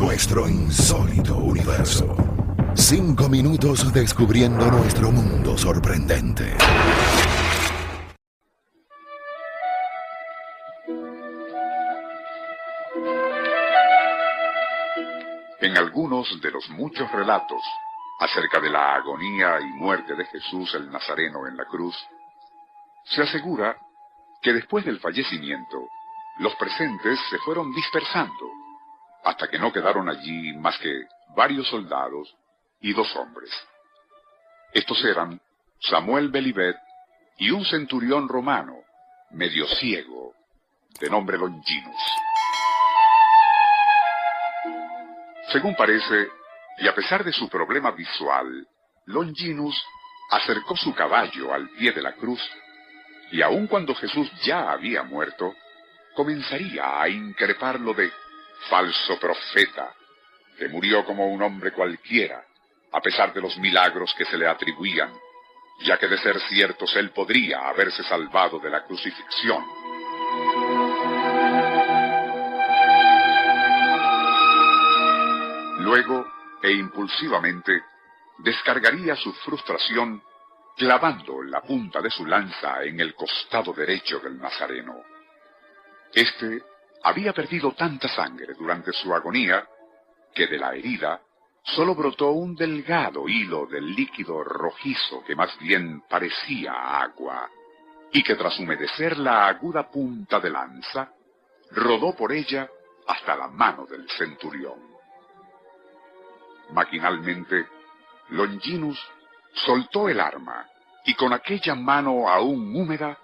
[0.00, 2.16] Nuestro insólito universo.
[2.74, 6.56] Cinco minutos descubriendo nuestro mundo sorprendente.
[15.60, 17.60] En algunos de los muchos relatos
[18.20, 21.94] acerca de la agonía y muerte de Jesús el Nazareno en la cruz,
[23.04, 23.76] se asegura
[24.40, 25.76] que después del fallecimiento,
[26.38, 28.59] los presentes se fueron dispersando,
[29.24, 32.34] hasta que no quedaron allí más que varios soldados
[32.80, 33.50] y dos hombres.
[34.72, 35.40] Estos eran
[35.80, 36.76] Samuel Belibet
[37.38, 38.76] y un centurión romano,
[39.30, 40.34] medio ciego,
[41.00, 42.02] de nombre Longinus.
[45.50, 46.28] Según parece,
[46.78, 48.66] y a pesar de su problema visual,
[49.06, 49.82] Longinus
[50.30, 52.40] acercó su caballo al pie de la cruz,
[53.32, 55.54] y aun cuando Jesús ya había muerto,
[56.14, 58.12] comenzaría a increparlo de
[58.68, 59.94] falso profeta,
[60.58, 62.44] que murió como un hombre cualquiera,
[62.92, 65.12] a pesar de los milagros que se le atribuían,
[65.82, 69.64] ya que de ser ciertos él podría haberse salvado de la crucifixión.
[75.78, 76.26] Luego,
[76.62, 77.82] e impulsivamente,
[78.38, 80.22] descargaría su frustración
[80.76, 85.02] clavando la punta de su lanza en el costado derecho del Nazareno.
[86.12, 86.62] Este
[87.02, 89.66] había perdido tanta sangre durante su agonía
[90.34, 91.20] que de la herida
[91.62, 97.48] solo brotó un delgado hilo de líquido rojizo que más bien parecía agua,
[98.12, 101.12] y que tras humedecer la aguda punta de lanza,
[101.72, 102.68] rodó por ella
[103.06, 104.80] hasta la mano del centurión.
[106.72, 107.66] Maquinalmente,
[108.30, 108.98] Longinus
[109.54, 110.66] soltó el arma
[111.04, 113.18] y con aquella mano aún húmeda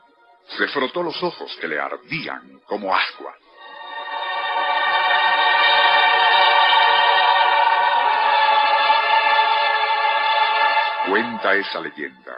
[0.57, 3.35] se frotó los ojos que le ardían como agua.
[11.09, 12.35] Cuenta esa leyenda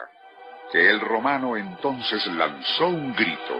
[0.70, 3.56] que el romano entonces lanzó un grito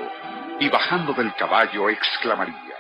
[0.60, 2.76] y bajando del caballo exclamaría,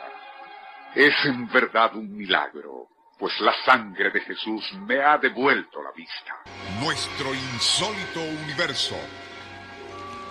[0.94, 6.36] es en verdad un milagro, pues la sangre de Jesús me ha devuelto la vista.
[6.80, 8.96] Nuestro insólito universo.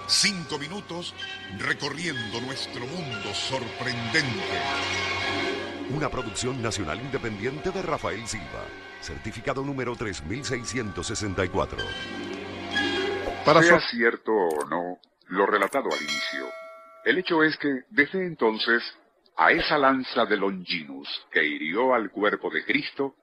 [0.07, 1.13] Cinco minutos
[1.57, 4.61] recorriendo nuestro mundo sorprendente.
[5.89, 8.63] Una producción nacional independiente de Rafael Silva.
[9.01, 11.77] Certificado número 3664.
[13.45, 14.97] Para sea cierto o no
[15.27, 16.47] lo relatado al inicio,
[17.05, 18.83] el hecho es que desde entonces
[19.37, 23.15] a esa lanza de Longinus que hirió al cuerpo de Cristo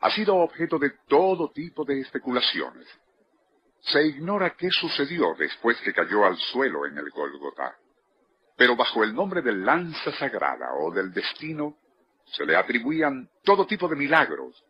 [0.00, 2.86] ha sido objeto de todo tipo de especulaciones.
[3.80, 7.76] Se ignora qué sucedió después que cayó al suelo en el Gólgota,
[8.56, 11.76] pero bajo el nombre de lanza sagrada o del destino
[12.26, 14.62] se le atribuían todo tipo de milagros,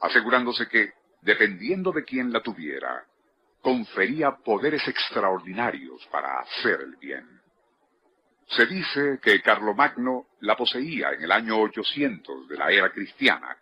[0.00, 3.04] asegurándose que, dependiendo de quién la tuviera,
[3.60, 7.26] confería poderes extraordinarios para hacer el bien.
[8.48, 13.56] Se dice que Carlomagno la poseía en el año 800 de la era cristiana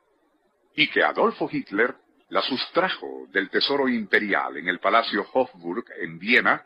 [0.75, 1.95] y que Adolfo Hitler
[2.33, 6.65] la sustrajo del tesoro imperial en el Palacio Hofburg en Viena,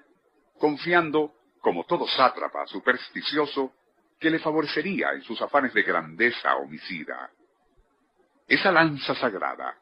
[0.58, 3.72] confiando, como todo sátrapa supersticioso,
[4.20, 7.30] que le favorecería en sus afanes de grandeza homicida.
[8.46, 9.76] Esa lanza sagrada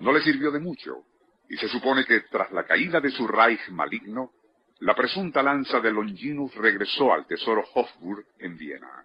[0.00, 1.04] no le sirvió de mucho,
[1.48, 4.32] y se supone que tras la caída de su Reich maligno,
[4.80, 9.04] la presunta lanza de Longinus regresó al tesoro Hofburg en Viena.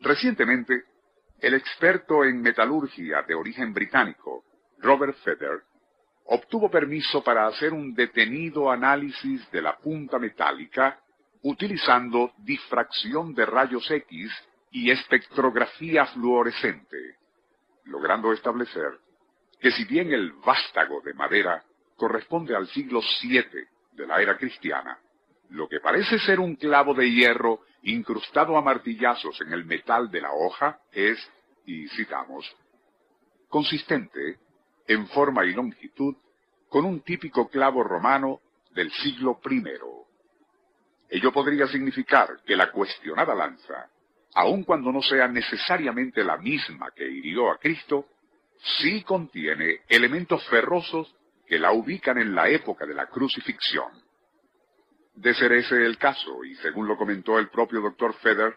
[0.00, 0.84] Recientemente,
[1.40, 4.44] el experto en metalurgia de origen británico,
[4.78, 5.62] Robert Feder,
[6.26, 10.98] obtuvo permiso para hacer un detenido análisis de la punta metálica
[11.42, 14.32] utilizando difracción de rayos X
[14.70, 17.18] y espectrografía fluorescente,
[17.84, 18.98] logrando establecer
[19.60, 21.62] que si bien el vástago de madera
[21.96, 23.42] corresponde al siglo VII
[23.92, 24.98] de la era cristiana,
[25.50, 30.20] lo que parece ser un clavo de hierro incrustado a martillazos en el metal de
[30.20, 31.18] la hoja es,
[31.66, 32.44] y citamos,
[33.48, 34.38] consistente
[34.86, 36.16] en forma y longitud
[36.68, 38.40] con un típico clavo romano
[38.72, 39.62] del siglo I.
[41.08, 43.88] Ello podría significar que la cuestionada lanza,
[44.34, 48.06] aun cuando no sea necesariamente la misma que hirió a Cristo,
[48.78, 51.14] sí contiene elementos ferrosos
[51.46, 53.88] que la ubican en la época de la crucifixión.
[55.14, 58.56] De ser ese el caso, y según lo comentó el propio doctor Feder,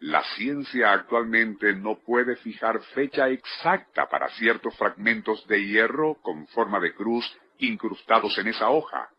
[0.00, 6.80] la ciencia actualmente no puede fijar fecha exacta para ciertos fragmentos de hierro con forma
[6.80, 7.24] de cruz
[7.58, 9.10] incrustados en esa hoja,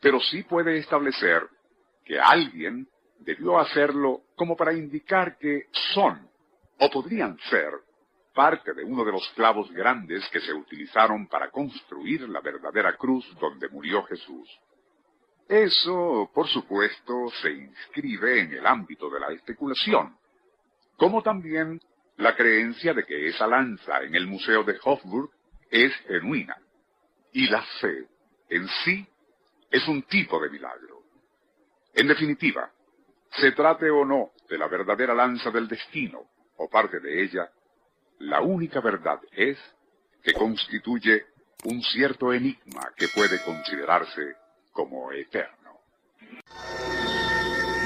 [0.00, 1.46] pero sí puede establecer
[2.04, 2.88] que alguien
[3.20, 6.28] debió hacerlo como para indicar que son,
[6.78, 7.70] o podrían ser,
[8.34, 13.26] parte de uno de los clavos grandes que se utilizaron para construir la verdadera cruz
[13.38, 14.48] donde murió Jesús.
[15.48, 20.16] Eso, por supuesto, se inscribe en el ámbito de la especulación,
[20.96, 21.80] como también
[22.16, 25.30] la creencia de que esa lanza en el Museo de Hofburg
[25.70, 26.56] es genuina,
[27.32, 28.06] y la fe
[28.48, 29.06] en sí
[29.70, 31.02] es un tipo de milagro.
[31.94, 32.70] En definitiva,
[33.32, 37.50] se trate o no de la verdadera lanza del destino o parte de ella,
[38.18, 39.56] la única verdad es
[40.22, 41.26] que constituye
[41.64, 44.36] un cierto enigma que puede considerarse
[44.72, 45.80] como eterno.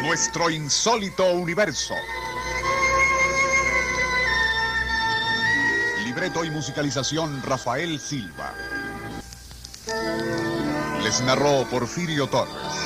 [0.03, 1.95] Nuestro insólito universo.
[6.05, 8.53] Libreto y musicalización Rafael Silva.
[11.03, 12.84] Les narró Porfirio Torres.